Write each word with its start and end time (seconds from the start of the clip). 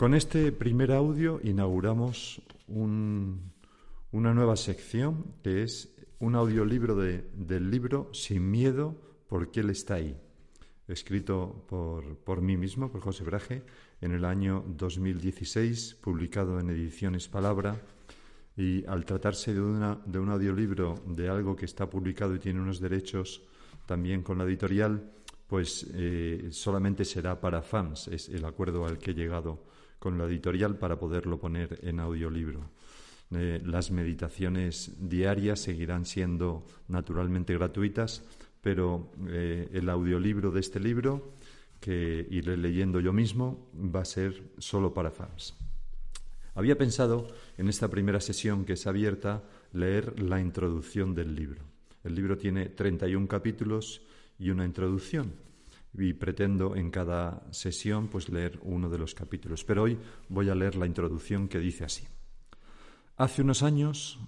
Con 0.00 0.14
este 0.14 0.50
primer 0.50 0.92
audio 0.92 1.40
inauguramos 1.44 2.40
una 2.68 4.32
nueva 4.32 4.56
sección 4.56 5.26
que 5.42 5.62
es 5.62 5.94
un 6.20 6.36
audiolibro 6.36 6.96
del 6.96 7.70
libro 7.70 8.08
Sin 8.14 8.50
miedo, 8.50 8.96
porque 9.28 9.60
Él 9.60 9.68
está 9.68 9.96
ahí, 9.96 10.16
escrito 10.88 11.66
por, 11.68 12.40
mí 12.40 12.56
mismo, 12.56 12.90
por 12.90 13.02
José 13.02 13.24
Braje, 13.24 13.62
en 14.00 14.12
el 14.12 14.24
año 14.24 14.64
2016, 14.68 15.98
publicado 16.00 16.58
en 16.60 16.70
Ediciones 16.70 17.28
Palabra. 17.28 17.78
Y 18.56 18.86
al 18.86 19.04
tratarse 19.04 19.52
de, 19.52 19.60
de 20.06 20.18
un 20.18 20.30
audiolibro 20.30 20.94
de 21.08 21.28
algo 21.28 21.54
que 21.54 21.66
está 21.66 21.90
publicado 21.90 22.34
y 22.34 22.38
tiene 22.38 22.58
unos 22.58 22.80
derechos 22.80 23.42
también 23.84 24.22
con 24.22 24.38
la 24.38 24.44
editorial, 24.44 25.12
pues 25.46 25.86
eh, 25.92 26.48
solamente 26.52 27.04
será 27.04 27.38
para 27.38 27.60
fans, 27.60 28.08
es 28.08 28.30
el 28.30 28.46
acuerdo 28.46 28.86
al 28.86 28.96
que 28.96 29.10
he 29.10 29.14
llegado 29.14 29.68
con 30.00 30.18
la 30.18 30.24
editorial 30.24 30.76
para 30.76 30.98
poderlo 30.98 31.38
poner 31.38 31.78
en 31.82 32.00
audiolibro. 32.00 32.70
Eh, 33.32 33.62
las 33.64 33.92
meditaciones 33.92 34.96
diarias 34.98 35.60
seguirán 35.60 36.04
siendo 36.04 36.66
naturalmente 36.88 37.54
gratuitas, 37.54 38.24
pero 38.60 39.12
eh, 39.28 39.68
el 39.72 39.88
audiolibro 39.88 40.50
de 40.50 40.60
este 40.60 40.80
libro, 40.80 41.34
que 41.78 42.26
iré 42.30 42.56
leyendo 42.56 42.98
yo 42.98 43.12
mismo, 43.12 43.70
va 43.74 44.00
a 44.00 44.04
ser 44.04 44.42
solo 44.58 44.92
para 44.92 45.12
fans. 45.12 45.54
Había 46.54 46.76
pensado 46.76 47.28
en 47.56 47.68
esta 47.68 47.88
primera 47.88 48.20
sesión 48.20 48.64
que 48.64 48.72
es 48.72 48.86
abierta 48.86 49.44
leer 49.72 50.20
la 50.20 50.40
introducción 50.40 51.14
del 51.14 51.36
libro. 51.36 51.62
El 52.02 52.14
libro 52.14 52.36
tiene 52.36 52.66
31 52.66 53.28
capítulos 53.28 54.02
y 54.38 54.50
una 54.50 54.64
introducción 54.64 55.32
y 55.94 56.12
pretendo 56.12 56.76
en 56.76 56.90
cada 56.90 57.46
sesión 57.50 58.08
pues 58.08 58.28
leer 58.28 58.58
uno 58.62 58.88
de 58.88 58.98
los 58.98 59.14
capítulos. 59.14 59.64
Pero 59.64 59.82
hoy 59.82 59.98
voy 60.28 60.48
a 60.48 60.54
leer 60.54 60.76
la 60.76 60.86
introducción 60.86 61.48
que 61.48 61.58
dice 61.58 61.84
así. 61.84 62.06
Hace 63.16 63.42
unos 63.42 63.62
años 63.62 64.18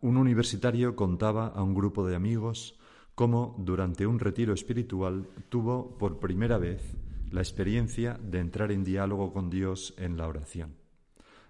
un 0.00 0.16
universitario 0.16 0.96
contaba 0.96 1.48
a 1.48 1.62
un 1.62 1.74
grupo 1.74 2.06
de 2.06 2.16
amigos 2.16 2.78
cómo 3.14 3.54
durante 3.58 4.06
un 4.06 4.18
retiro 4.18 4.54
espiritual 4.54 5.28
tuvo 5.48 5.98
por 5.98 6.18
primera 6.18 6.56
vez 6.56 6.96
la 7.30 7.42
experiencia 7.42 8.18
de 8.22 8.38
entrar 8.38 8.72
en 8.72 8.82
diálogo 8.82 9.32
con 9.32 9.50
Dios 9.50 9.94
en 9.98 10.16
la 10.16 10.26
oración, 10.26 10.74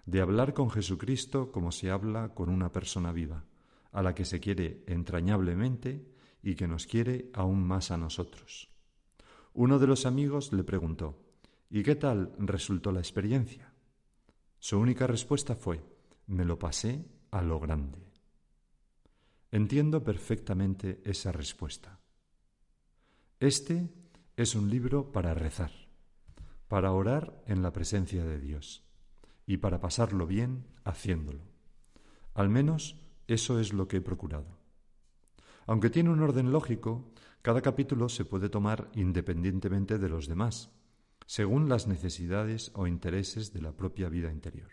de 0.04 0.20
hablar 0.20 0.52
con 0.52 0.70
Jesucristo 0.70 1.52
como 1.52 1.72
se 1.72 1.90
habla 1.90 2.34
con 2.34 2.48
una 2.48 2.72
persona 2.72 3.12
viva, 3.12 3.44
a 3.92 4.02
la 4.02 4.14
que 4.14 4.24
se 4.24 4.40
quiere 4.40 4.82
entrañablemente 4.86 6.04
y 6.42 6.54
que 6.54 6.66
nos 6.66 6.86
quiere 6.86 7.30
aún 7.32 7.66
más 7.66 7.90
a 7.90 7.96
nosotros. 7.96 8.68
Uno 9.60 9.78
de 9.78 9.86
los 9.86 10.06
amigos 10.06 10.54
le 10.54 10.64
preguntó, 10.64 11.18
¿y 11.68 11.82
qué 11.82 11.94
tal 11.94 12.32
resultó 12.38 12.92
la 12.92 13.00
experiencia? 13.00 13.74
Su 14.58 14.78
única 14.78 15.06
respuesta 15.06 15.54
fue, 15.54 15.84
me 16.28 16.46
lo 16.46 16.58
pasé 16.58 17.04
a 17.30 17.42
lo 17.42 17.60
grande. 17.60 17.98
Entiendo 19.50 20.02
perfectamente 20.02 21.02
esa 21.04 21.30
respuesta. 21.30 22.00
Este 23.38 23.90
es 24.34 24.54
un 24.54 24.70
libro 24.70 25.12
para 25.12 25.34
rezar, 25.34 25.72
para 26.66 26.92
orar 26.92 27.44
en 27.46 27.60
la 27.60 27.70
presencia 27.70 28.24
de 28.24 28.40
Dios 28.40 28.82
y 29.44 29.58
para 29.58 29.78
pasarlo 29.78 30.26
bien 30.26 30.68
haciéndolo. 30.84 31.44
Al 32.32 32.48
menos 32.48 32.96
eso 33.26 33.60
es 33.60 33.74
lo 33.74 33.88
que 33.88 33.98
he 33.98 34.00
procurado. 34.00 34.56
Aunque 35.66 35.90
tiene 35.90 36.08
un 36.08 36.22
orden 36.22 36.50
lógico, 36.50 37.12
cada 37.42 37.62
capítulo 37.62 38.08
se 38.08 38.24
puede 38.24 38.48
tomar 38.48 38.90
independientemente 38.94 39.98
de 39.98 40.08
los 40.08 40.28
demás, 40.28 40.70
según 41.26 41.68
las 41.68 41.86
necesidades 41.86 42.70
o 42.74 42.86
intereses 42.86 43.52
de 43.52 43.62
la 43.62 43.72
propia 43.72 44.08
vida 44.08 44.30
interior. 44.30 44.70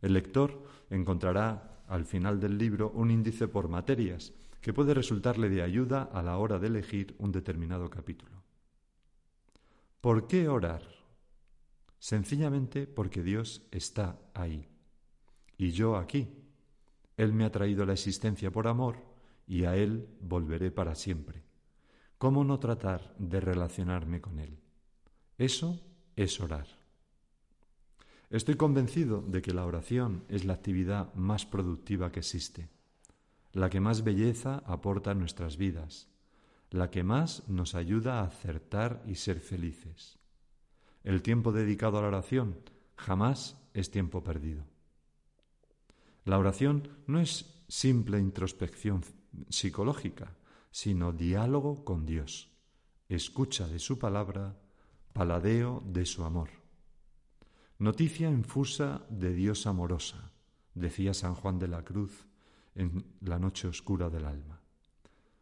El 0.00 0.14
lector 0.14 0.64
encontrará 0.88 1.82
al 1.86 2.06
final 2.06 2.40
del 2.40 2.56
libro 2.56 2.90
un 2.90 3.10
índice 3.10 3.48
por 3.48 3.68
materias 3.68 4.32
que 4.60 4.72
puede 4.72 4.94
resultarle 4.94 5.48
de 5.48 5.62
ayuda 5.62 6.04
a 6.04 6.22
la 6.22 6.38
hora 6.38 6.58
de 6.58 6.68
elegir 6.68 7.14
un 7.18 7.32
determinado 7.32 7.90
capítulo. 7.90 8.42
¿Por 10.00 10.26
qué 10.26 10.48
orar? 10.48 10.82
Sencillamente 11.98 12.86
porque 12.86 13.22
Dios 13.22 13.66
está 13.70 14.18
ahí 14.32 14.66
y 15.58 15.72
yo 15.72 15.96
aquí. 15.96 16.28
Él 17.18 17.34
me 17.34 17.44
ha 17.44 17.52
traído 17.52 17.84
la 17.84 17.92
existencia 17.92 18.50
por 18.50 18.66
amor 18.66 18.96
y 19.46 19.64
a 19.64 19.76
Él 19.76 20.08
volveré 20.22 20.70
para 20.70 20.94
siempre. 20.94 21.49
¿Cómo 22.20 22.44
no 22.44 22.60
tratar 22.60 23.14
de 23.16 23.40
relacionarme 23.40 24.20
con 24.20 24.40
Él? 24.40 24.58
Eso 25.38 25.80
es 26.16 26.38
orar. 26.38 26.66
Estoy 28.28 28.56
convencido 28.56 29.22
de 29.22 29.40
que 29.40 29.54
la 29.54 29.64
oración 29.64 30.24
es 30.28 30.44
la 30.44 30.52
actividad 30.52 31.14
más 31.14 31.46
productiva 31.46 32.12
que 32.12 32.20
existe, 32.20 32.68
la 33.54 33.70
que 33.70 33.80
más 33.80 34.04
belleza 34.04 34.62
aporta 34.66 35.12
a 35.12 35.14
nuestras 35.14 35.56
vidas, 35.56 36.08
la 36.68 36.90
que 36.90 37.04
más 37.04 37.48
nos 37.48 37.74
ayuda 37.74 38.20
a 38.20 38.24
acertar 38.24 39.02
y 39.06 39.14
ser 39.14 39.40
felices. 39.40 40.18
El 41.02 41.22
tiempo 41.22 41.52
dedicado 41.52 41.96
a 41.96 42.02
la 42.02 42.08
oración 42.08 42.58
jamás 42.96 43.56
es 43.72 43.90
tiempo 43.90 44.22
perdido. 44.22 44.64
La 46.26 46.38
oración 46.38 46.86
no 47.06 47.18
es 47.18 47.64
simple 47.66 48.18
introspección 48.18 49.04
psicológica, 49.48 50.34
sino 50.70 51.12
diálogo 51.12 51.84
con 51.84 52.06
Dios, 52.06 52.50
escucha 53.08 53.66
de 53.66 53.78
su 53.78 53.98
palabra, 53.98 54.56
paladeo 55.12 55.82
de 55.86 56.06
su 56.06 56.24
amor. 56.24 56.50
Noticia 57.78 58.30
infusa 58.30 59.06
de 59.08 59.32
Dios 59.32 59.66
amorosa, 59.66 60.32
decía 60.74 61.14
San 61.14 61.34
Juan 61.34 61.58
de 61.58 61.68
la 61.68 61.84
Cruz 61.84 62.26
en 62.74 63.04
la 63.20 63.38
noche 63.38 63.68
oscura 63.68 64.10
del 64.10 64.26
alma. 64.26 64.60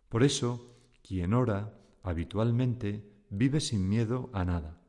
Por 0.08 0.22
eso, 0.22 0.74
quien 1.02 1.34
ora 1.34 1.78
habitualmente 2.02 3.04
vive 3.28 3.60
sin 3.60 3.88
miedo 3.88 4.30
a 4.32 4.44
nada, 4.44 4.80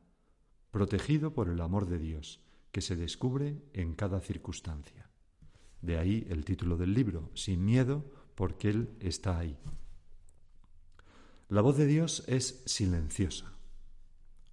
protegido 0.70 1.34
por 1.34 1.48
el 1.48 1.60
amor 1.60 1.86
de 1.86 1.98
Dios, 1.98 2.40
que 2.72 2.80
se 2.80 2.96
descubre 2.96 3.62
en 3.72 3.94
cada 3.94 4.20
circunstancia. 4.20 5.10
De 5.82 5.98
ahí 5.98 6.26
el 6.30 6.44
título 6.44 6.76
del 6.76 6.94
libro, 6.94 7.30
Sin 7.34 7.64
miedo, 7.64 8.04
porque 8.34 8.70
Él 8.70 8.96
está 9.00 9.38
ahí. 9.38 9.58
La 11.50 11.62
voz 11.62 11.76
de 11.76 11.86
Dios 11.86 12.22
es 12.28 12.62
silenciosa. 12.64 13.52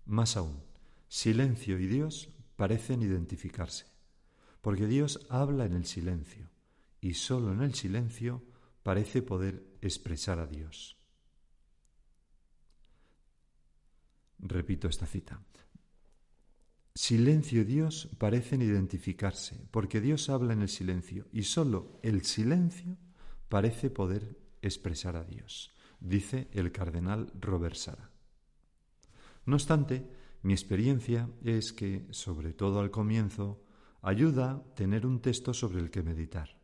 Más 0.07 0.35
aún, 0.35 0.63
silencio 1.07 1.77
y 1.77 1.85
Dios 1.85 2.29
parecen 2.55 3.03
identificarse, 3.03 3.85
porque 4.61 4.87
Dios 4.87 5.27
habla 5.29 5.65
en 5.65 5.73
el 5.73 5.85
silencio 5.85 6.49
y 6.99 7.13
sólo 7.13 7.53
en 7.53 7.61
el 7.61 7.75
silencio 7.75 8.43
parece 8.81 9.21
poder 9.21 9.63
expresar 9.79 10.39
a 10.39 10.47
Dios. 10.47 10.97
Repito 14.39 14.87
esta 14.87 15.05
cita. 15.05 15.39
Silencio 16.95 17.61
y 17.61 17.65
Dios 17.65 18.09
parecen 18.17 18.63
identificarse, 18.63 19.67
porque 19.69 20.01
Dios 20.01 20.31
habla 20.31 20.53
en 20.53 20.63
el 20.63 20.69
silencio 20.69 21.27
y 21.31 21.43
sólo 21.43 21.99
el 22.01 22.25
silencio 22.25 22.97
parece 23.49 23.91
poder 23.91 24.35
expresar 24.63 25.15
a 25.15 25.23
Dios 25.23 25.76
dice 25.99 26.47
el 26.51 26.71
cardenal 26.71 27.31
Robert 27.39 27.75
Sara. 27.75 28.09
No 29.45 29.55
obstante, 29.55 30.09
mi 30.43 30.53
experiencia 30.53 31.29
es 31.43 31.73
que, 31.73 32.07
sobre 32.11 32.53
todo 32.53 32.79
al 32.79 32.91
comienzo, 32.91 33.63
ayuda 34.01 34.63
tener 34.75 35.05
un 35.05 35.21
texto 35.21 35.53
sobre 35.53 35.79
el 35.79 35.89
que 35.89 36.03
meditar. 36.03 36.57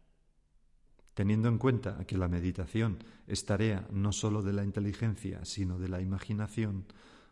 Teniendo 1.13 1.47
en 1.47 1.57
cuenta 1.57 2.05
que 2.05 2.17
la 2.17 2.27
meditación 2.27 3.03
es 3.27 3.45
tarea 3.45 3.87
no 3.91 4.11
sólo 4.11 4.41
de 4.41 4.53
la 4.53 4.63
inteligencia, 4.63 5.45
sino 5.45 5.77
de 5.77 5.89
la 5.89 6.01
imaginación, 6.01 6.85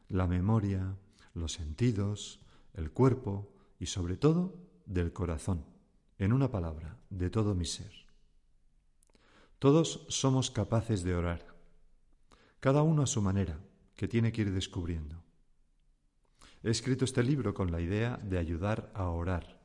la 0.07 0.27
memoria, 0.27 0.97
los 1.33 1.53
sentidos, 1.53 2.39
el 2.73 2.91
cuerpo 2.91 3.53
y 3.79 3.87
sobre 3.87 4.17
todo 4.17 4.55
del 4.85 5.13
corazón, 5.13 5.65
en 6.17 6.33
una 6.33 6.51
palabra, 6.51 6.97
de 7.09 7.29
todo 7.29 7.55
mi 7.55 7.65
ser. 7.65 7.91
Todos 9.57 10.05
somos 10.09 10.51
capaces 10.51 11.03
de 11.03 11.15
orar, 11.15 11.50
cada 12.61 12.83
uno 12.83 13.01
a 13.01 13.07
su 13.07 13.23
manera, 13.23 13.59
que 13.95 14.07
tiene 14.07 14.31
que 14.31 14.43
ir 14.43 14.53
descubriendo. 14.53 15.23
He 16.61 16.69
escrito 16.69 17.05
este 17.05 17.23
libro 17.23 17.55
con 17.55 17.71
la 17.71 17.81
idea 17.81 18.17
de 18.17 18.37
ayudar 18.37 18.91
a 18.93 19.09
orar. 19.09 19.59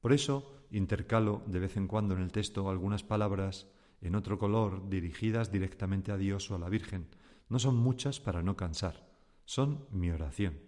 Por 0.00 0.12
eso 0.12 0.66
intercalo 0.72 1.44
de 1.46 1.60
vez 1.60 1.76
en 1.76 1.86
cuando 1.86 2.16
en 2.16 2.22
el 2.22 2.32
texto 2.32 2.68
algunas 2.68 3.04
palabras 3.04 3.68
en 4.00 4.16
otro 4.16 4.36
color 4.36 4.88
dirigidas 4.88 5.52
directamente 5.52 6.10
a 6.10 6.16
Dios 6.16 6.50
o 6.50 6.56
a 6.56 6.58
la 6.58 6.68
Virgen. 6.68 7.06
No 7.48 7.60
son 7.60 7.76
muchas 7.76 8.18
para 8.18 8.42
no 8.42 8.56
cansar, 8.56 9.08
son 9.44 9.86
mi 9.92 10.10
oración. 10.10 10.58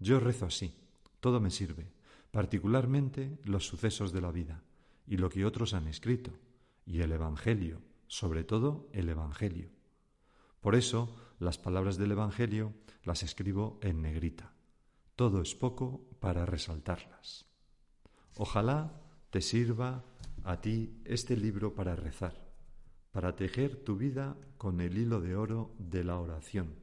Yo 0.00 0.20
rezo 0.20 0.44
así, 0.44 0.74
todo 1.20 1.40
me 1.40 1.50
sirve, 1.50 1.94
particularmente 2.30 3.38
los 3.44 3.66
sucesos 3.66 4.12
de 4.12 4.20
la 4.20 4.32
vida 4.32 4.64
y 5.06 5.16
lo 5.16 5.30
que 5.30 5.46
otros 5.46 5.72
han 5.72 5.88
escrito, 5.88 6.30
y 6.84 7.00
el 7.00 7.12
Evangelio, 7.12 7.80
sobre 8.06 8.44
todo 8.44 8.90
el 8.92 9.08
Evangelio. 9.08 9.79
Por 10.60 10.74
eso 10.74 11.16
las 11.38 11.58
palabras 11.58 11.96
del 11.96 12.12
Evangelio 12.12 12.74
las 13.04 13.22
escribo 13.22 13.78
en 13.82 14.02
negrita. 14.02 14.54
todo 15.16 15.42
es 15.42 15.54
poco 15.54 16.08
para 16.18 16.46
resaltarlas. 16.46 17.44
Ojalá 18.36 19.02
te 19.28 19.42
sirva 19.42 20.04
a 20.44 20.62
ti 20.62 21.02
este 21.04 21.36
libro 21.36 21.74
para 21.74 21.94
rezar, 21.94 22.52
para 23.10 23.36
tejer 23.36 23.84
tu 23.84 23.96
vida 23.96 24.38
con 24.56 24.80
el 24.80 24.96
hilo 24.96 25.20
de 25.20 25.36
oro 25.36 25.74
de 25.78 26.04
la 26.04 26.18
oración, 26.18 26.74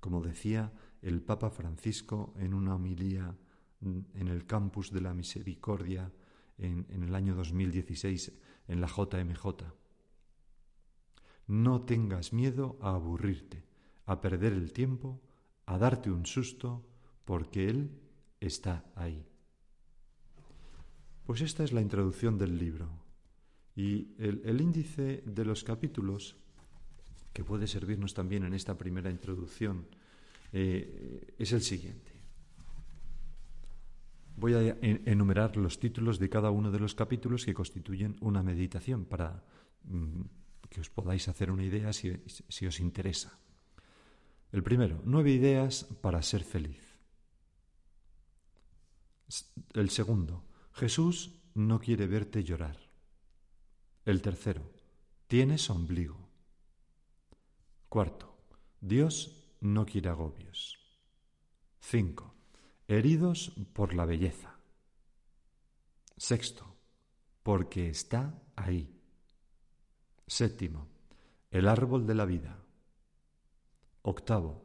como 0.00 0.22
decía 0.22 0.72
el 1.02 1.20
Papa 1.20 1.50
Francisco 1.50 2.32
en 2.38 2.54
una 2.54 2.76
homilía 2.76 3.36
en 3.82 4.28
el 4.28 4.46
campus 4.46 4.90
de 4.90 5.02
la 5.02 5.12
Misericordia 5.12 6.10
en, 6.56 6.86
en 6.88 7.02
el 7.02 7.14
año 7.14 7.34
2016 7.34 8.32
en 8.68 8.80
la 8.80 8.86
JMJ. 8.86 9.83
No 11.46 11.82
tengas 11.82 12.32
miedo 12.32 12.78
a 12.80 12.94
aburrirte, 12.94 13.64
a 14.06 14.20
perder 14.20 14.52
el 14.52 14.72
tiempo, 14.72 15.20
a 15.66 15.78
darte 15.78 16.10
un 16.10 16.26
susto, 16.26 16.86
porque 17.24 17.68
Él 17.68 17.90
está 18.40 18.84
ahí. 18.94 19.26
Pues 21.24 21.40
esta 21.40 21.64
es 21.64 21.72
la 21.72 21.80
introducción 21.80 22.38
del 22.38 22.58
libro. 22.58 22.88
Y 23.76 24.14
el, 24.18 24.60
índice 24.60 25.22
de 25.26 25.44
los 25.44 25.64
capítulos, 25.64 26.36
que 27.32 27.44
puede 27.44 27.66
servirnos 27.66 28.14
también 28.14 28.44
en 28.44 28.54
esta 28.54 28.78
primera 28.78 29.10
introducción, 29.10 29.86
eh, 30.52 31.34
es 31.38 31.52
el 31.52 31.62
siguiente. 31.62 32.12
Voy 34.36 34.54
a 34.54 34.76
enumerar 34.80 35.56
los 35.56 35.78
títulos 35.78 36.18
de 36.18 36.28
cada 36.28 36.50
uno 36.50 36.70
de 36.70 36.78
los 36.78 36.94
capítulos 36.94 37.44
que 37.44 37.54
constituyen 37.54 38.16
una 38.20 38.42
meditación 38.42 39.04
para 39.04 39.44
mm, 39.84 40.22
que 40.74 40.82
os 40.82 40.90
podáis 40.90 41.30
hacer 41.30 41.54
una 41.54 41.62
idea 41.62 41.94
si, 41.94 42.18
si 42.26 42.66
os 42.66 42.82
interesa. 42.82 43.38
El 44.50 44.64
primero, 44.66 45.00
nueve 45.04 45.30
ideas 45.30 45.86
para 46.02 46.20
ser 46.20 46.42
feliz. 46.42 46.82
El 49.72 49.90
segundo, 49.90 50.42
Jesús 50.72 51.38
no 51.54 51.78
quiere 51.78 52.08
verte 52.08 52.42
llorar. 52.42 52.76
El 54.04 54.20
tercero, 54.20 54.72
tienes 55.28 55.70
ombligo. 55.70 56.28
Cuarto, 57.88 58.36
Dios 58.80 59.46
no 59.60 59.86
quiere 59.86 60.10
agobios. 60.10 60.80
Cinco, 61.78 62.34
heridos 62.88 63.52
por 63.72 63.94
la 63.94 64.06
belleza. 64.06 64.58
Sexto, 66.16 66.76
porque 67.44 67.88
está 67.88 68.42
ahí. 68.56 68.93
Séptimo, 70.26 70.88
el 71.50 71.68
árbol 71.68 72.06
de 72.06 72.14
la 72.14 72.24
vida. 72.24 72.64
Octavo, 74.02 74.64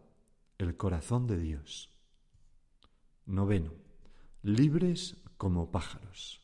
el 0.57 0.77
corazón 0.77 1.27
de 1.27 1.38
Dios. 1.38 1.94
Noveno, 3.25 3.73
libres 4.41 5.17
como 5.38 5.69
pájaros. 5.69 6.41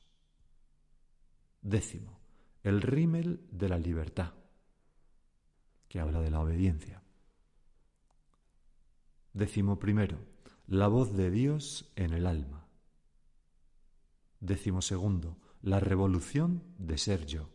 Décimo, 1.61 2.19
el 2.63 2.81
rímel 2.81 3.47
de 3.51 3.69
la 3.69 3.79
libertad, 3.79 4.33
que 5.87 5.99
habla 5.99 6.19
de 6.19 6.29
la 6.29 6.41
obediencia. 6.41 7.01
Décimo 9.33 9.79
primero, 9.79 10.17
la 10.67 10.87
voz 10.87 11.15
de 11.15 11.31
Dios 11.31 11.91
en 11.95 12.13
el 12.13 12.27
alma. 12.27 12.67
Décimo 14.41 14.81
segundo, 14.81 15.37
la 15.61 15.79
revolución 15.79 16.63
de 16.77 16.97
ser 16.97 17.25
yo. 17.25 17.54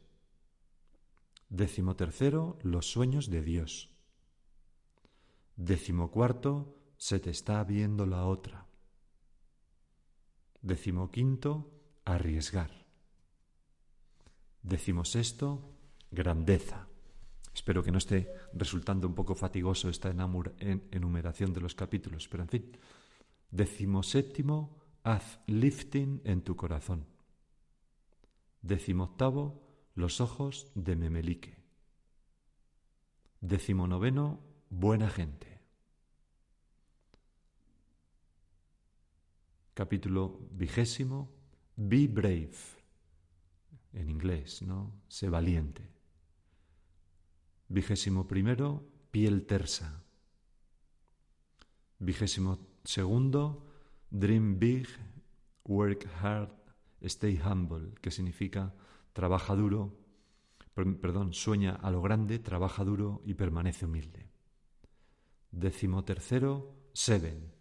Décimo 1.51 1.97
tercero, 1.97 2.59
los 2.63 2.87
sueños 2.87 3.29
de 3.29 3.43
Dios. 3.43 3.91
Décimo 5.57 6.13
cuarto, 6.13 6.79
se 6.97 7.19
te 7.19 7.31
está 7.31 7.63
viendo 7.65 8.07
la 8.07 8.25
otra. 8.25 8.69
Décimo 10.63 11.11
quinto, 11.11 11.73
arriesgar. 12.05 12.71
Décimo 14.63 15.05
sexto, 15.05 15.75
grandeza. 16.13 16.87
Espero 17.53 17.83
que 17.83 17.91
no 17.91 17.99
esté 17.99 18.33
resultando 18.53 19.09
un 19.09 19.15
poco 19.15 19.35
fatigoso 19.35 19.89
esta 19.89 20.11
enumeración 20.11 21.53
de 21.53 21.61
los 21.61 21.75
capítulos, 21.75 22.29
pero 22.29 22.45
en 22.45 22.49
fin. 22.49 22.77
Décimo 23.51 24.05
séptimo, 24.05 24.79
haz 25.03 25.41
lifting 25.49 26.21
en 26.25 26.43
tu 26.43 26.55
corazón. 26.55 27.07
Décimo 28.63 29.05
octavo, 29.05 29.70
los 30.01 30.21
ojos 30.21 30.73
de 30.75 30.97
Memelique. 30.97 31.55
Décimo 33.41 33.87
noveno, 33.87 34.41
buena 34.71 35.09
gente. 35.09 35.61
Capítulo 39.75 40.41
vigésimo, 40.53 41.31
Be 41.77 42.09
brave. 42.09 42.57
En 43.93 44.09
inglés, 44.09 44.63
¿no? 44.63 45.03
Sé 45.09 45.29
valiente. 45.29 45.89
Vigésimo 47.69 48.27
primero, 48.27 48.85
piel 49.11 49.47
tersa. 49.47 50.03
Vigésimo 51.99 52.59
segundo, 52.85 53.67
dream 54.11 54.59
big, 54.59 54.87
work 55.65 56.07
hard, 56.23 56.53
stay 57.03 57.39
humble, 57.39 57.95
que 58.01 58.11
significa 58.11 58.75
trabaja 59.13 59.55
duro, 59.55 59.97
perdón, 60.75 61.33
sueña 61.33 61.73
a 61.73 61.91
lo 61.91 62.03
grande, 62.03 62.39
trabaja 62.39 62.85
duro 62.85 63.23
y 63.25 63.35
permanece 63.35 63.87
humilde. 63.87 64.29
Décimo 65.51 66.05
seven. 66.93 67.53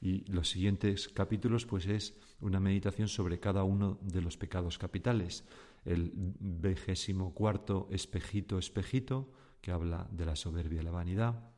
Y 0.00 0.24
los 0.30 0.48
siguientes 0.48 1.08
capítulos, 1.08 1.66
pues 1.66 1.86
es 1.86 2.14
una 2.40 2.60
meditación 2.60 3.08
sobre 3.08 3.38
cada 3.38 3.64
uno 3.64 3.98
de 4.00 4.22
los 4.22 4.36
pecados 4.36 4.78
capitales. 4.78 5.44
El 5.84 6.12
vigésimo 6.14 7.34
cuarto, 7.34 7.88
espejito, 7.90 8.58
espejito, 8.58 9.30
que 9.60 9.72
habla 9.72 10.08
de 10.10 10.24
la 10.24 10.36
soberbia 10.36 10.80
y 10.80 10.84
la 10.84 10.90
vanidad. 10.90 11.50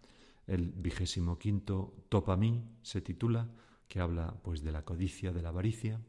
El 0.47 0.73
vigésimo 0.73 1.39
quinto, 1.39 1.95
topa 2.09 2.37
mí, 2.37 2.65
se 2.83 3.01
titula, 3.01 3.49
que 3.87 4.01
habla 4.01 4.35
pues 4.43 4.65
de 4.65 4.73
la 4.73 4.85
codicia, 4.85 5.33
de 5.33 5.43
la 5.43 5.51
avaricia. 5.51 6.01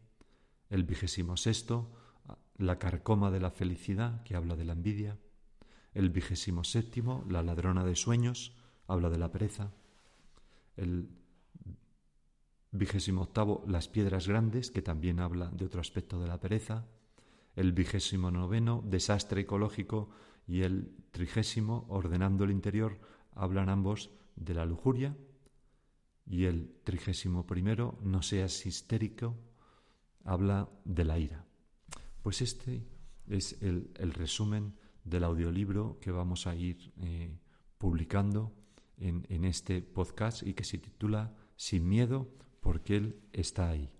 El 0.69 0.83
vigésimo 0.85 1.37
sexto, 1.37 1.91
la 2.57 2.79
carcoma 2.79 3.31
de 3.31 3.39
la 3.39 3.51
felicidad, 3.51 4.23
que 4.23 4.35
habla 4.35 4.55
de 4.55 4.65
la 4.65 4.73
envidia. 4.73 5.17
El 5.93 6.09
vigésimo 6.09 6.63
séptimo, 6.63 7.23
la 7.29 7.43
ladrona 7.43 7.83
de 7.83 7.95
sueños, 7.95 8.55
habla 8.87 9.09
de 9.09 9.17
la 9.17 9.31
pereza. 9.31 9.71
El 10.75 11.09
vigésimo 12.71 13.23
octavo, 13.23 13.63
las 13.67 13.87
piedras 13.87 14.27
grandes, 14.27 14.71
que 14.71 14.81
también 14.81 15.19
habla 15.19 15.49
de 15.49 15.65
otro 15.65 15.81
aspecto 15.81 16.19
de 16.19 16.27
la 16.27 16.39
pereza. 16.39 16.85
El 17.55 17.71
vigésimo 17.71 18.31
noveno, 18.31 18.83
desastre 18.85 19.41
ecológico, 19.41 20.09
y 20.47 20.61
el 20.61 20.95
trigésimo, 21.11 21.85
ordenando 21.89 22.43
el 22.43 22.51
interior, 22.51 22.99
hablan 23.33 23.69
ambos 23.69 24.09
de 24.35 24.53
la 24.53 24.65
lujuria. 24.65 25.15
Y 26.25 26.45
el 26.45 26.73
trigésimo 26.83 27.45
primero, 27.45 27.99
no 28.01 28.21
seas 28.21 28.65
histérico, 28.65 29.37
habla 30.23 30.69
de 30.85 31.05
la 31.05 31.19
ira. 31.19 31.45
Pues 32.23 32.41
este 32.41 32.87
es 33.27 33.61
el, 33.61 34.13
resumen 34.13 34.75
del 35.03 35.25
audiolibro 35.25 35.99
que 35.99 36.09
vamos 36.09 36.47
a 36.47 36.55
ir 36.55 36.93
eh, 37.01 37.37
publicando 37.77 38.53
en, 38.97 39.25
en 39.29 39.43
este 39.43 39.81
podcast 39.81 40.41
y 40.41 40.53
que 40.53 40.63
se 40.63 40.77
titula 40.77 41.35
Sin 41.57 41.87
miedo 41.87 42.33
porque 42.61 42.95
Él 42.95 43.19
está 43.33 43.69
ahí. 43.69 43.91